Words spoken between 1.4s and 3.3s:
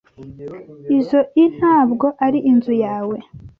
ntabwo ari inzu yawe.